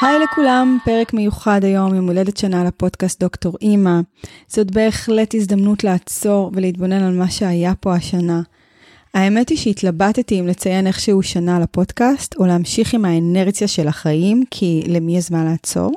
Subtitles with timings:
[0.00, 4.00] היי לכולם, פרק מיוחד היום, יום הולדת שנה לפודקאסט דוקטור אימא.
[4.48, 8.42] זאת בהחלט הזדמנות לעצור ולהתבונן על מה שהיה פה השנה.
[9.14, 14.82] האמת היא שהתלבטתי אם לציין איכשהו שנה לפודקאסט, או להמשיך עם האנרציה של החיים, כי
[14.86, 15.92] למי יש זמן לעצור.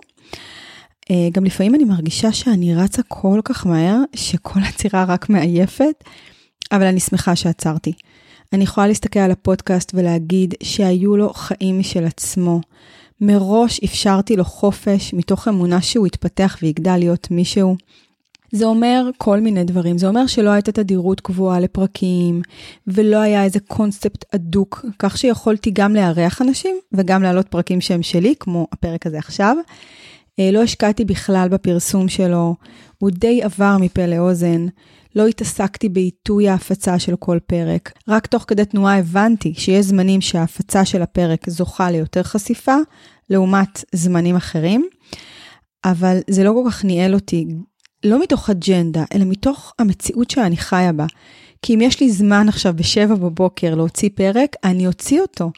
[1.11, 6.03] אה, גם לפעמים אני מרגישה שאני רצה כל כך מהר, שכל עצירה רק מעייפת,
[6.71, 7.93] אבל אני שמחה שעצרתי.
[8.53, 12.61] אני יכולה להסתכל על הפודקאסט ולהגיד שהיו לו חיים משל עצמו.
[13.21, 17.75] מראש אפשרתי לו חופש מתוך אמונה שהוא יתפתח ויגדל להיות מישהו.
[18.51, 22.41] זה אומר כל מיני דברים, זה אומר שלא הייתה תדירות קבועה לפרקים,
[22.87, 28.35] ולא היה איזה קונספט אדוק, כך שיכולתי גם לארח אנשים וגם להעלות פרקים שהם שלי,
[28.39, 29.57] כמו הפרק הזה עכשיו.
[30.39, 32.55] אה, לא השקעתי בכלל בפרסום שלו,
[32.97, 34.65] הוא די עבר מפה לאוזן.
[35.15, 37.91] לא התעסקתי בעיתוי ההפצה של כל פרק.
[38.07, 42.75] רק תוך כדי תנועה הבנתי שיש זמנים שההפצה של הפרק זוכה ליותר חשיפה,
[43.29, 44.87] לעומת זמנים אחרים,
[45.85, 47.45] אבל זה לא כל כך ניהל אותי,
[48.03, 51.05] לא מתוך אג'נדה, אלא מתוך המציאות שאני חיה בה.
[51.61, 55.51] כי אם יש לי זמן עכשיו בשבע בבוקר להוציא פרק, אני אוציא אותו.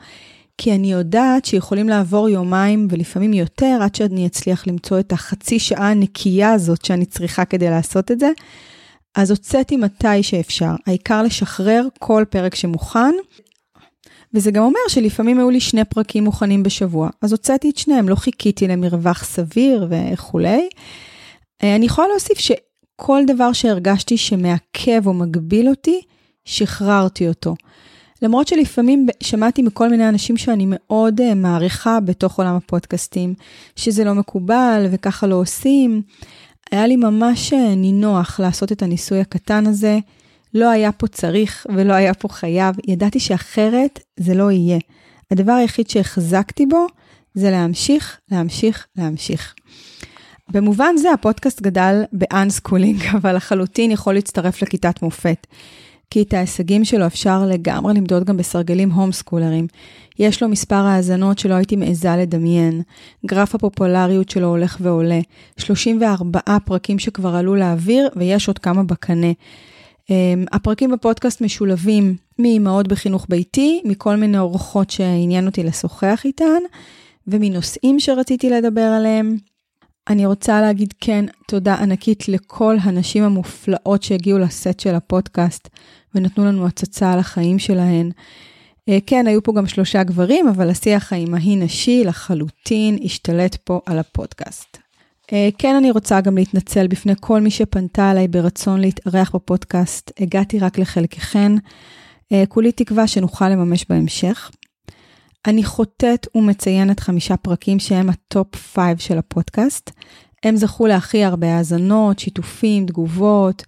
[0.58, 5.92] כי אני יודעת שיכולים לעבור יומיים ולפעמים יותר עד שאני אצליח למצוא את החצי שעה
[5.92, 8.32] הנקייה הזאת שאני צריכה כדי לעשות את זה.
[9.16, 13.16] אז הוצאתי מתי שאפשר, העיקר לשחרר כל פרק שמוכן.
[14.34, 18.16] וזה גם אומר שלפעמים היו לי שני פרקים מוכנים בשבוע, אז הוצאתי את שניהם, לא
[18.16, 20.70] חיכיתי למרווח סביר וכולי.
[21.64, 26.02] אה, אני יכולה להוסיף שכל דבר שהרגשתי שמעכב או מגביל אותי,
[26.46, 27.56] שחררתי אותו.
[28.22, 33.34] למרות שלפעמים שמעתי מכל מיני אנשים שאני מאוד uh, מעריכה בתוך עולם הפודקאסטים,
[33.76, 36.02] שזה לא מקובל וככה לא עושים.
[36.72, 40.00] היה לי ממש אה, נינוח לעשות את הניסוי הקטן הזה.
[40.54, 44.80] לא היה פה צריך ולא היה פה חייב, ידעתי שאחרת זה לא יהיה.
[45.32, 46.88] הדבר היחיד שהחזקתי בו
[47.34, 49.54] זה להמשיך, להמשיך, להמשיך.
[50.50, 55.48] במובן זה הפודקאסט גדל ב unschooling, אבל לחלוטין יכול להצטרף לכיתת מופת.
[56.10, 59.68] כי את ההישגים שלו אפשר לגמרי למדוד גם בסרגלים הום סקולרים.
[60.20, 62.82] יש לו מספר האזנות שלא הייתי מעיזה לדמיין.
[63.26, 65.20] גרף הפופולריות שלו הולך ועולה.
[65.58, 69.32] 34 פרקים שכבר עלו לאוויר, ויש עוד כמה בקנה.
[70.10, 76.62] אמ, הפרקים בפודקאסט משולבים מאימהות בחינוך ביתי, מכל מיני אורחות שעניין אותי לשוחח איתן,
[77.28, 79.38] ומנושאים שרציתי לדבר עליהם.
[80.10, 85.70] אני רוצה להגיד כן, תודה ענקית לכל הנשים המופלאות שהגיעו לסט של הפודקאסט
[86.16, 88.12] ונתנו לנו הצצה על החיים שלהן.
[88.90, 94.00] אה, כן, היו פה גם שלושה גברים, אבל השיח האימהי נשי לחלוטין השתלט פה על
[94.00, 94.78] הפודקאסט.
[95.34, 100.12] אה, כן, אני רוצה גם להתנצל בפני כל מי שפנתה אליי ברצון להתארח בפודקאסט.
[100.20, 101.52] הגעתי רק לחלקכן.
[102.32, 104.52] אה, כולי תקווה שנוכל לממש בהמשך.
[105.48, 109.92] אני חוטאת ומציינת חמישה פרקים שהם ה top five של הפודקאסט.
[110.44, 113.64] הם זכו להכי הרבה האזנות, שיתופים, תגובות.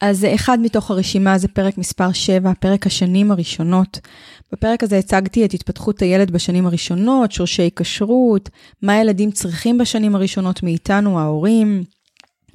[0.00, 4.00] אז אחד מתוך הרשימה זה פרק מספר 7, פרק השנים הראשונות.
[4.52, 8.48] בפרק הזה הצגתי את התפתחות הילד בשנים הראשונות, שורשי היקשרות,
[8.82, 11.84] מה ילדים צריכים בשנים הראשונות מאיתנו, ההורים,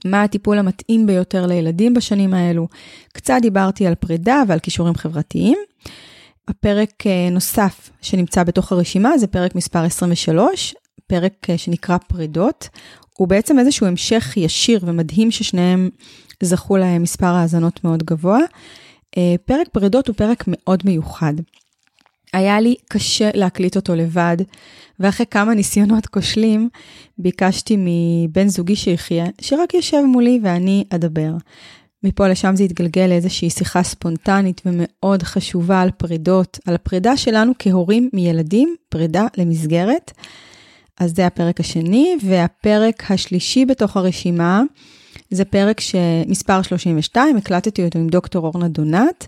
[0.06, 2.68] מה הטיפול המתאים ביותר לילדים בשנים האלו.
[3.14, 5.58] קצת דיברתי על פרידה ועל כישורים חברתיים.
[6.48, 10.76] הפרק אה, נוסף שנמצא בתוך הרשימה זה פרק מספר 23,
[11.08, 12.70] פרק אה, שנקרא פרידות.
[13.18, 15.90] הוא בעצם איזשהו המשך ישיר ומדהים ששניהם
[16.44, 18.40] זכו להם מספר האזנות מאוד גבוה.
[19.18, 21.34] אה, פרק פרידות הוא פרק מאוד מיוחד.
[22.34, 24.38] היה לי קשה להקליט אותו לבד,
[25.00, 26.70] ואחרי כמה ניסיונות כושלים,
[27.18, 31.32] ביקשתי מבן זוגי שיחיה, שרק יושב מולי ואני אדבר.
[32.06, 38.10] מפה לשם זה התגלגל לאיזושהי שיחה ספונטנית ומאוד חשובה על פרידות, על הפרידה שלנו כהורים
[38.14, 40.12] מילדים, פרידה למסגרת.
[41.00, 44.62] אז זה הפרק השני, והפרק השלישי בתוך הרשימה,
[45.30, 49.28] זה פרק שמספר 32, הקלטתי אותו עם דוקטור אורנה דונת.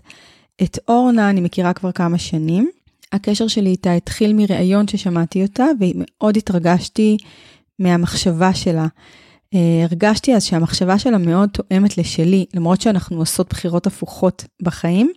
[0.62, 2.70] את אורנה אני מכירה כבר כמה שנים.
[3.12, 7.16] הקשר שלי איתה התחיל מראיון ששמעתי אותה, ומאוד התרגשתי
[7.78, 8.86] מהמחשבה שלה.
[9.54, 15.12] אה, הרגשתי אז שהמחשבה שלה מאוד תואמת לשלי, למרות שאנחנו עושות בחירות הפוכות בחיים.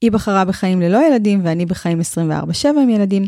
[0.00, 3.24] היא בחרה בחיים ללא ילדים ואני בחיים 24/7 עם ילדים,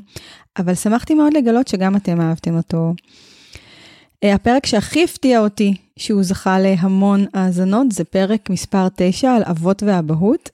[0.58, 2.94] אבל שמחתי מאוד לגלות שגם אתם אהבתם אותו.
[4.24, 9.82] אה, הפרק שהכי הפתיע אותי שהוא זכה להמון האזנות זה פרק מספר 9 על אבות
[9.82, 10.50] ואבהות,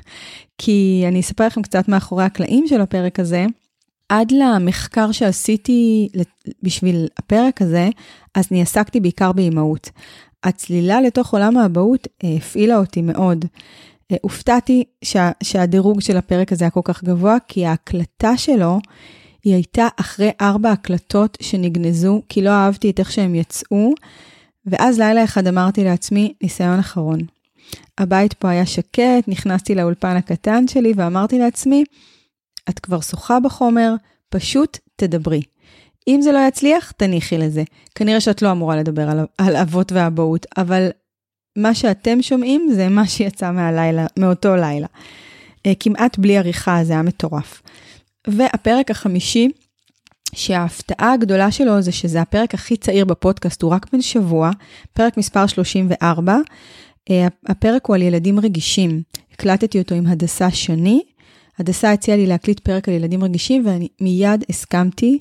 [0.58, 3.46] כי אני אספר לכם קצת מאחורי הקלעים של הפרק הזה.
[4.08, 6.08] עד למחקר שעשיתי
[6.62, 7.88] בשביל הפרק הזה,
[8.34, 9.90] אז אני עסקתי בעיקר באימהות.
[10.44, 13.44] הצלילה לתוך עולם האבהות אה, הפעילה אותי מאוד.
[14.12, 18.78] אה, הופתעתי שה, שהדירוג של הפרק הזה היה כל כך גבוה, כי ההקלטה שלו
[19.44, 23.94] היא הייתה אחרי ארבע הקלטות שנגנזו, כי לא אהבתי את איך שהם יצאו,
[24.66, 27.18] ואז לילה אחד אמרתי לעצמי, ניסיון אחרון.
[27.98, 31.84] הבית פה היה שקט, נכנסתי לאולפן הקטן שלי ואמרתי לעצמי,
[32.68, 33.94] את כבר שוחה בחומר,
[34.28, 35.42] פשוט תדברי.
[36.08, 37.62] אם זה לא יצליח, תניחי לזה.
[37.94, 40.88] כנראה שאת לא אמורה לדבר על, על אבות ואבהות, אבל
[41.56, 44.86] מה שאתם שומעים זה מה שיצא מהלילה, מאותו לילה.
[45.66, 47.62] אה, כמעט בלי עריכה, זה היה מטורף.
[48.26, 49.48] והפרק החמישי,
[50.34, 54.50] שההפתעה הגדולה שלו זה שזה הפרק הכי צעיר בפודקאסט, הוא רק בן שבוע,
[54.92, 56.36] פרק מספר 34.
[57.10, 59.02] אה, הפרק הוא על ילדים רגישים.
[59.32, 61.02] הקלטתי אותו עם הדסה שני.
[61.58, 65.18] הדסה הציעה לי להקליט פרק על ילדים רגישים ואני מיד הסכמתי,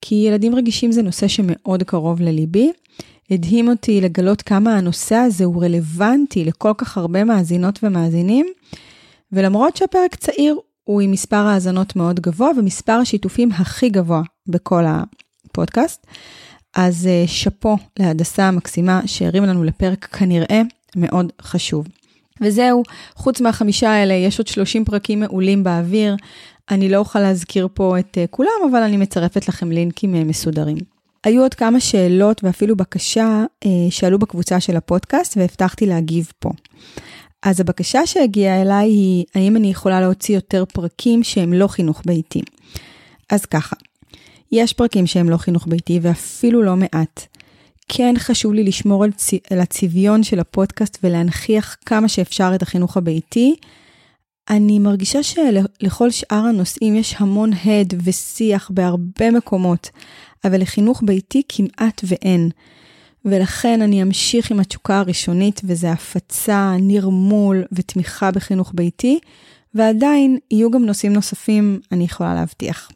[0.00, 2.72] כי ילדים רגישים זה נושא שמאוד קרוב לליבי.
[3.30, 8.46] הדהים אותי לגלות כמה הנושא הזה הוא רלוונטי לכל כך הרבה מאזינות ומאזינים,
[9.32, 16.06] ולמרות שהפרק צעיר, הוא עם מספר האזנות מאוד גבוה ומספר השיתופים הכי גבוה בכל הפודקאסט.
[16.76, 20.62] אז אה, שאפו להדסה המקסימה שהרים לנו לפרק כנראה
[20.96, 21.86] מאוד חשוב.
[22.40, 22.82] וזהו,
[23.14, 26.16] חוץ מהחמישה האלה, יש עוד 30 פרקים מעולים באוויר.
[26.70, 30.76] אני לא אוכל להזכיר פה את אה, כולם, אבל אני מצרפת לכם לינקים אה, מסודרים.
[31.24, 33.44] היו עוד כמה שאלות ואפילו בקשה
[33.90, 36.50] שעלו בקבוצה של הפודקאסט והבטחתי להגיב פה.
[37.42, 42.42] אז הבקשה שהגיעה אליי היא, האם אני יכולה להוציא יותר פרקים שהם לא חינוך ביתי?
[43.30, 43.76] אז ככה,
[44.52, 47.26] יש פרקים שהם לא חינוך ביתי ואפילו לא מעט.
[47.88, 49.30] כן חשוב לי לשמור על, צ...
[49.50, 53.54] על הצביון של הפודקאסט ולהנכיח כמה שאפשר את החינוך הביתי.
[54.50, 59.90] אני מרגישה שלכל שאר הנושאים יש המון הד ושיח בהרבה מקומות,
[60.44, 62.50] אבל לחינוך ביתי כמעט ואין.
[63.24, 69.18] ולכן אני אמשיך עם התשוקה הראשונית, וזה הפצה, נרמול ותמיכה בחינוך ביתי,
[69.74, 72.90] ועדיין יהיו גם נושאים נוספים, אני יכולה להבטיח.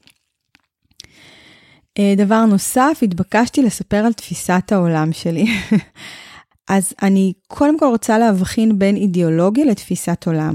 [1.99, 5.47] אה, דבר נוסף, התבקשתי לספר על תפיסת העולם שלי.
[6.69, 10.55] אז אני קודם כל רוצה להבחין בין אידיאולוגיה לתפיסת עולם.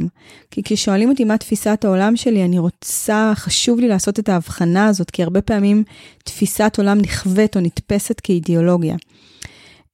[0.51, 5.11] כי כששואלים אותי מה תפיסת העולם שלי, אני רוצה, חשוב לי לעשות את ההבחנה הזאת,
[5.11, 5.83] כי הרבה פעמים
[6.23, 8.95] תפיסת עולם נכווית או נתפסת כאידיאולוגיה.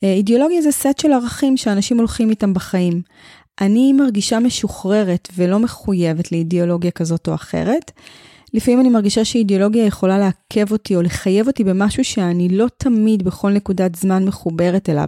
[0.04, 3.01] אה, אידיאולוגיה זה סט של ערכים שאנשים הולכים איתם בחיים.
[3.62, 7.92] אני מרגישה משוחררת ולא מחויבת לאידיאולוגיה כזאת או אחרת.
[8.54, 13.52] לפעמים אני מרגישה שאידיאולוגיה יכולה לעכב אותי או לחייב אותי במשהו שאני לא תמיד בכל
[13.52, 15.08] נקודת זמן מחוברת אליו.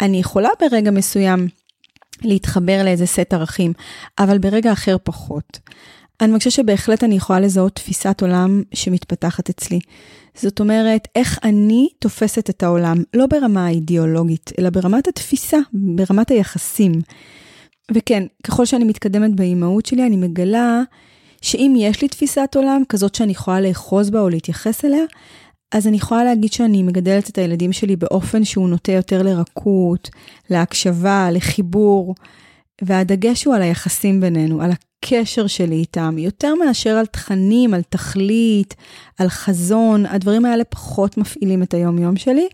[0.00, 1.48] אני יכולה ברגע מסוים
[2.22, 3.72] להתחבר לאיזה סט ערכים,
[4.18, 5.58] אבל ברגע אחר פחות.
[6.20, 9.80] אני מרגישה שבהחלט אני יכולה לזהות תפיסת עולם שמתפתחת אצלי.
[10.34, 16.92] זאת אומרת, איך אני תופסת את העולם, לא ברמה האידיאולוגית, אלא ברמת התפיסה, ברמת היחסים.
[17.94, 20.82] וכן, ככל שאני מתקדמת באימהות שלי, אני מגלה
[21.40, 25.04] שאם יש לי תפיסת עולם, כזאת שאני יכולה לאחוז בה או להתייחס אליה,
[25.74, 30.10] אז אני יכולה להגיד שאני מגדלת את הילדים שלי באופן שהוא נוטה יותר לרכות,
[30.50, 32.14] להקשבה, לחיבור,
[32.82, 38.74] והדגש הוא על היחסים בינינו, על הקשר שלי איתם, יותר מאשר על תכנים, על תכלית,
[39.18, 42.48] על חזון, הדברים האלה פחות מפעילים את היום-יום שלי.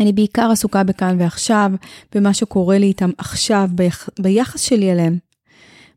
[0.00, 1.70] אני בעיקר עסוקה בכאן ועכשיו,
[2.14, 5.31] במה שקורה לי איתם עכשיו, ביח, ביחס שלי אליהם.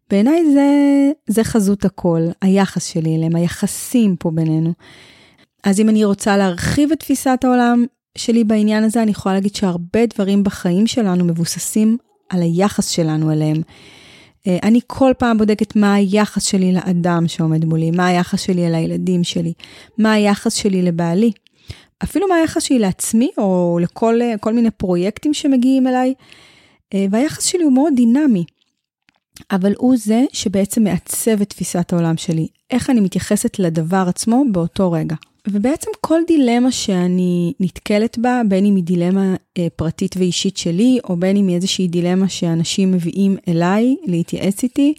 [0.09, 0.69] בעיניי זה,
[1.27, 4.73] זה חזות הכל, היחס שלי אליהם, היחסים פה בינינו.
[5.63, 7.85] אז אם אני רוצה להרחיב את תפיסת העולם
[8.17, 11.97] שלי בעניין הזה, אני יכולה להגיד שהרבה דברים בחיים שלנו מבוססים
[12.29, 13.61] על היחס שלנו אליהם.
[14.47, 18.75] אה, אני כל פעם בודקת מה היחס שלי לאדם שעומד מולי, מה היחס שלי אל
[18.75, 19.53] הילדים שלי,
[19.97, 21.31] מה היחס שלי לבעלי.
[22.03, 26.13] אפילו מה היחס שלי לעצמי או לכל כל מיני פרויקטים שמגיעים אליי.
[26.93, 28.43] אה, והיחס שלי הוא מאוד דינמי.
[29.51, 34.91] אבל הוא זה שבעצם מעצב את תפיסת העולם שלי, איך אני מתייחסת לדבר עצמו באותו
[34.91, 35.15] רגע.
[35.47, 41.17] ובעצם כל דילמה שאני נתקלת בה, בין אם היא דילמה אה, פרטית ואישית שלי, או
[41.17, 44.93] בין אם היא איזושהי דילמה שאנשים מביאים אליי להתייעץ איתי,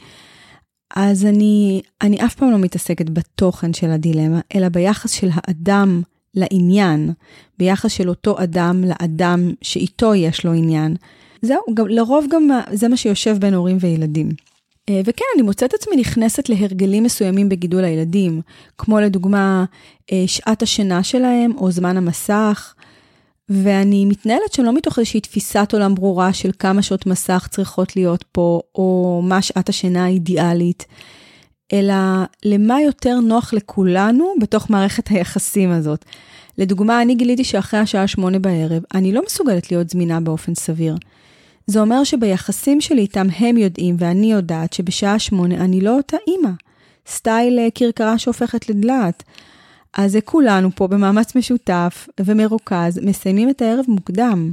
[0.97, 6.03] אז אני, אני אף פעם לא מתעסקת בתוכן של הדילמה, אלא ביחס של האדם
[6.35, 7.13] לעניין,
[7.59, 10.97] ביחס של אותו אדם לאדם שאיתו יש לו עניין.
[11.43, 14.29] זהו, גם, לרוב גם זה מה שיושב בין הורים וילדים.
[14.89, 18.41] אה, וכן, אני מוצאת עצמי נכנסת להרגלים מסוימים בגידול הילדים,
[18.79, 19.65] כמו לדוגמה
[20.13, 22.75] אה, שעת השינה שלהם או זמן המסך,
[23.49, 28.25] ואני מתנהלת שם לא מתוך איזושהי תפיסת עולם ברורה של כמה שעות מסך צריכות להיות
[28.33, 30.87] פה, או מה שעת השינה האידיאלית,
[31.73, 31.95] אלא
[32.45, 36.05] למה יותר נוח לכולנו בתוך מערכת היחסים הזאת.
[36.59, 40.97] לדוגמה, אני גיליתי שאחרי השעה שמונה בערב, אני לא מסוגלת להיות זמינה באופן סביר.
[41.67, 46.51] זה אומר שביחסים שלי איתם הם יודעים ואני יודעת שבשעה שמונה אני לא אותה אימא.
[47.07, 49.23] סטייל אה, כרכרה שהופכת לדלעת.
[49.97, 54.53] אז כולנו פה במאמץ משותף ומרוכז מסיימים את הערב מוקדם.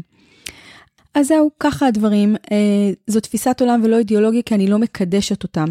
[1.16, 2.36] אז זהו, ככה הדברים.
[2.52, 5.66] אה, זו תפיסת עולם ולא אידיאולוגיה, כי אני לא מקדשת אותם.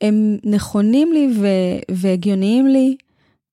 [0.00, 2.96] הם נכונים לי ו- והגיוניים לי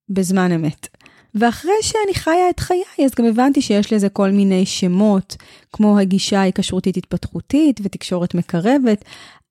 [0.10, 0.88] בזמן אמת.
[1.36, 5.36] ואחרי שאני חיה את חיי, אז גם הבנתי שיש לזה כל מיני שמות,
[5.74, 9.06] כמו הגישה ההיקשרותית התפתחותית ותקשורת מקרבת,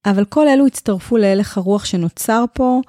[0.06, 2.80] אבל כל אלו הצטרפו להלך הרוח שנוצר פה,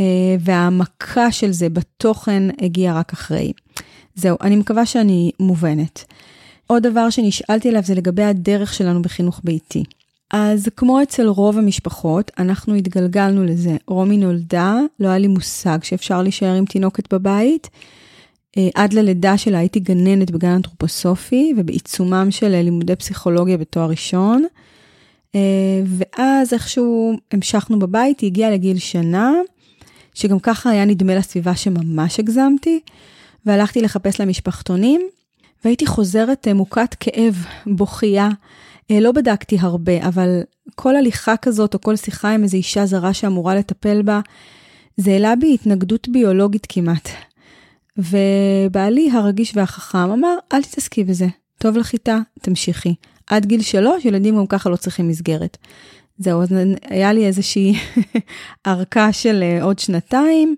[0.00, 0.04] אה,
[0.40, 3.52] והעמקה של זה בתוכן הגיעה רק אחרי.
[4.14, 6.04] זהו, אני מקווה שאני מובנת.
[6.66, 9.84] עוד דבר שנשאלתי עליו זה לגבי הדרך שלנו בחינוך ביתי.
[10.30, 13.76] אז כמו אצל רוב המשפחות, אנחנו התגלגלנו לזה.
[13.86, 17.70] רומי נולדה, לא היה לי מושג שאפשר להישאר עם תינוקת בבית.
[18.58, 24.44] אה, עד ללידה שלה הייתי גננת בגן אנתרופוסופי ובעיצומם של אה, לימודי פסיכולוגיה בתואר ראשון.
[25.34, 25.40] אה,
[25.86, 29.32] ואז איכשהו המשכנו בבית, היא הגיעה לגיל שנה,
[30.14, 32.80] שגם ככה היה נדמה לסביבה שממש הגזמתי,
[33.46, 35.00] והלכתי לחפש לה משפחתונים,
[35.64, 38.28] והייתי חוזרת מוכת כאב, בוכייה.
[38.90, 40.40] לא בדקתי הרבה, אבל
[40.74, 44.20] כל הליכה כזאת או כל שיחה עם איזו אישה זרה שאמורה לטפל בה,
[44.96, 47.08] זה העלה בי התנגדות ביולוגית כמעט.
[47.98, 51.26] ובעלי הרגיש והחכם אמר, אל תתעסקי בזה,
[51.58, 52.94] טוב לכיתה, תמשיכי.
[53.26, 55.56] עד גיל שלוש, ילדים גם ככה לא צריכים מסגרת.
[56.18, 56.48] זהו, אז
[56.82, 57.74] היה לי איזושהי
[58.66, 60.56] ארכה של אה, עוד שנתיים,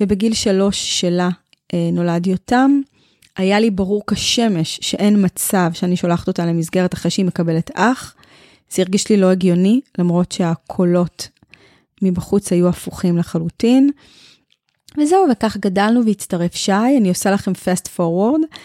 [0.00, 1.28] ובגיל שלוש שלה
[1.74, 2.80] אה, נולד יותם.
[3.36, 8.14] היה לי ברור כשמש שאין מצב שאני שולחת אותה למסגרת אחרי שהיא מקבלת אח.
[8.70, 11.28] זה הרגיש לי לא הגיוני, למרות שהקולות
[12.02, 13.90] מבחוץ היו הפוכים לחלוטין.
[14.98, 18.56] וזהו, וכך גדלנו והצטרף שי, אני עושה לכם fast forward.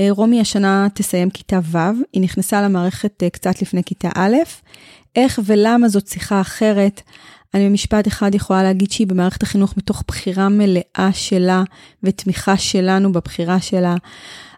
[0.00, 1.78] אה, רומי השנה תסיים כיתה ו',
[2.12, 4.36] היא נכנסה למערכת אה, קצת לפני כיתה א',
[5.16, 7.02] איך ולמה זאת שיחה אחרת.
[7.54, 11.62] אני במשפט אחד יכולה להגיד שהיא במערכת החינוך מתוך בחירה מלאה שלה
[12.02, 13.94] ותמיכה שלנו בבחירה שלה.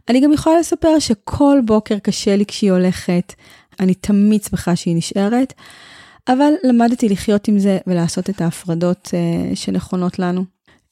[0.08, 3.34] אני גם יכולה לספר שכל בוקר קשה לי כשהיא הולכת,
[3.80, 5.52] אני תמיד שמחה שהיא נשארת,
[6.28, 10.44] אבל למדתי לחיות עם זה ולעשות את ההפרדות uh, שנכונות לנו.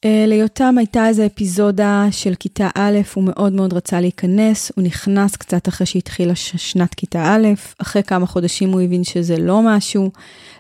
[0.07, 5.37] Uh, ליותם הייתה איזו אפיזודה של כיתה א', הוא מאוד מאוד רצה להיכנס, הוא נכנס
[5.37, 7.47] קצת אחרי שהתחילה שנת כיתה א',
[7.78, 10.11] אחרי כמה חודשים הוא הבין שזה לא משהו,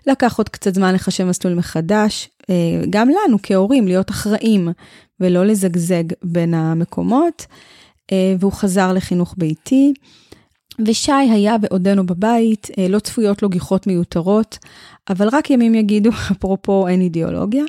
[0.06, 2.46] לקח עוד קצת זמן לחשב מסלול מחדש, uh,
[2.90, 4.68] גם לנו כהורים להיות אחראים
[5.20, 7.46] ולא לזגזג בין המקומות,
[8.06, 9.92] uh, והוא חזר לחינוך ביתי.
[10.86, 14.58] ושי היה ועודנו בבית, לא צפויות לו גיחות מיותרות,
[15.10, 17.64] אבל רק ימים יגידו, אפרופו אין אידיאולוגיה.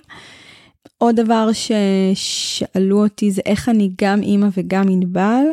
[0.97, 5.43] עוד דבר ששאלו אותי זה איך אני גם אימא וגם ענבל.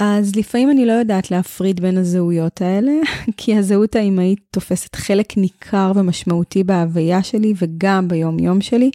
[0.00, 2.92] אז לפעמים אני לא יודעת להפריד בין הזהויות האלה,
[3.36, 8.90] כי הזהות האימהית תופסת חלק ניכר ומשמעותי בהוויה שלי וגם ביום יום שלי.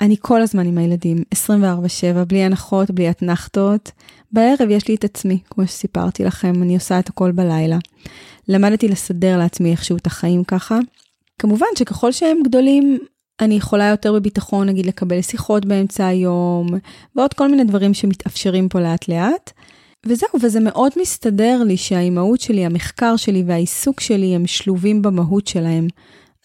[0.00, 3.90] אני כל הזמן עם הילדים, 24/7, בלי הנחות, בלי אתנחתות.
[4.32, 7.78] בערב יש לי את עצמי, כמו שסיפרתי לכם, אני עושה את הכל בלילה.
[8.48, 10.78] למדתי לסדר לעצמי איכשהו את החיים ככה.
[11.38, 12.98] כמובן שככל שהם גדולים,
[13.42, 16.66] אני יכולה יותר בביטחון, נגיד, לקבל שיחות באמצע היום,
[17.16, 19.52] ועוד כל מיני דברים שמתאפשרים פה לאט לאט.
[20.06, 25.86] וזהו, וזה מאוד מסתדר לי שהאימהות שלי, המחקר שלי והעיסוק שלי הם שלובים במהות שלהם.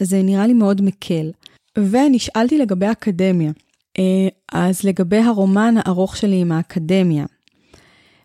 [0.02, 1.32] אז זה נראה לי מאוד מקל.
[1.78, 3.52] ונשאלתי לגבי אקדמיה.
[4.00, 7.26] אה, אז לגבי הרומן הארוך שלי עם האקדמיה,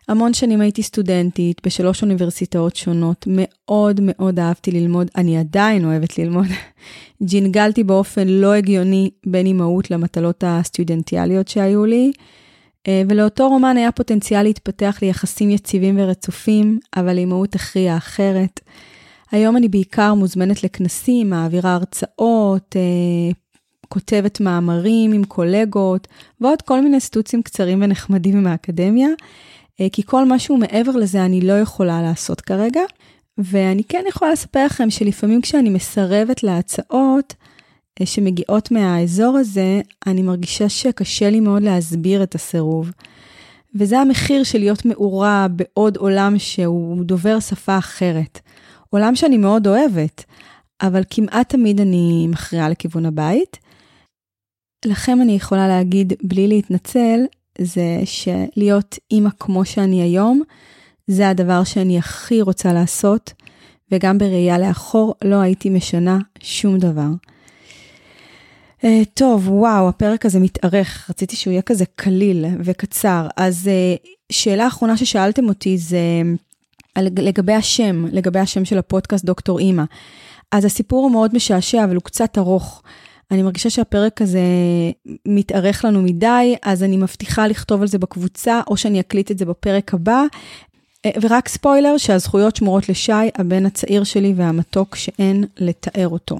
[0.07, 6.47] המון שנים הייתי סטודנטית בשלוש אוניברסיטאות שונות, מאוד מאוד אהבתי ללמוד, אני עדיין אוהבת ללמוד.
[7.23, 12.11] ג'ינגלתי באופן לא הגיוני בין אימהות למטלות הסטודנטיאליות שהיו לי,
[12.87, 18.59] אה, ולאותו רומן היה פוטנציאל להתפתח ליחסים יציבים ורצופים, אבל אימהות הכריעה אחרת.
[19.31, 23.31] היום אני בעיקר מוזמנת לכנסים, מעבירה הרצאות, אה,
[23.89, 26.07] כותבת מאמרים עם קולגות,
[26.41, 29.09] ועוד כל מיני סטוצים קצרים ונחמדים מהאקדמיה.
[29.81, 32.81] אה, כי כל משהו מעבר לזה אני לא יכולה לעשות כרגע.
[33.37, 37.35] ואני כן יכולה לספר לכם שלפעמים כשאני מסרבת להצעות
[38.01, 42.91] אה, שמגיעות מהאזור הזה, אני מרגישה שקשה לי מאוד להסביר את הסירוב.
[43.75, 48.39] וזה המחיר של להיות מעורה בעוד עולם שהוא דובר שפה אחרת.
[48.89, 50.23] עולם שאני מאוד אוהבת,
[50.81, 53.57] אבל כמעט תמיד אני מכריעה לכיוון הבית.
[54.85, 57.19] לכם אני יכולה להגיד, בלי להתנצל,
[57.61, 60.41] זה שלהיות אימא כמו שאני היום,
[61.07, 63.33] זה הדבר שאני הכי רוצה לעשות,
[63.91, 67.09] וגם בראייה לאחור לא הייתי משנה שום דבר.
[68.81, 73.27] אה, טוב, וואו, הפרק הזה מתארך, רציתי שהוא יהיה כזה קליל וקצר.
[73.37, 75.99] אז אה, שאלה אחרונה ששאלתם אותי זה
[76.95, 79.83] על, לגבי השם, לגבי השם של הפודקאסט דוקטור אימא.
[80.51, 82.83] אז הסיפור הוא מאוד משעשע, אבל הוא קצת ארוך.
[83.33, 84.41] אני מרגישה שהפרק הזה
[85.25, 89.45] מתארך לנו מדי, אז אני מבטיחה לכתוב על זה בקבוצה, או שאני אקליט את זה
[89.45, 90.23] בפרק הבא.
[91.05, 96.37] אה, ורק ספוילר שהזכויות שמורות לשי, הבן הצעיר שלי והמתוק שאין לתאר אותו.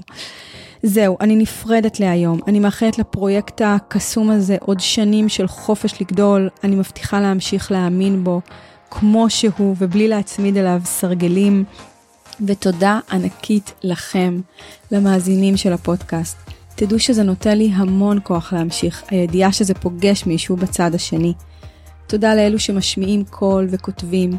[0.82, 2.40] זהו, אני נפרדת להיום.
[2.46, 6.48] אני מאחלת לפרויקט הקסום הזה עוד שנים של חופש לגדול.
[6.64, 8.40] אני מבטיחה להמשיך להאמין בו
[8.90, 11.64] כמו שהוא ובלי להצמיד אליו סרגלים.
[12.46, 14.40] ותודה ענקית לכם,
[14.90, 16.53] למאזינים של הפודקאסט.
[16.86, 21.32] תדעו שזה נותן לי המון כוח להמשיך, הידיעה שזה פוגש מישהו בצד השני.
[22.06, 24.30] תודה לאלו שמשמיעים קול וכותבים,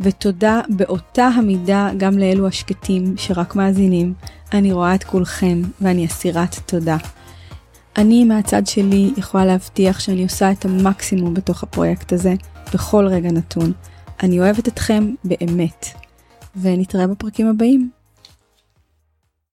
[0.00, 4.14] ותודה באותה המידה גם לאלו השקטים שרק מאזינים.
[4.52, 6.96] אני רואה את כולכם ואני אסירת תודה.
[7.96, 12.34] אני מהצד שלי יכולה להבטיח שאני עושה את המקסימום בתוך הפרויקט הזה,
[12.74, 13.72] בכל רגע נתון.
[14.22, 15.86] אני אוהבת אתכם באמת.
[16.60, 17.90] ונתראה בפרקים הבאים.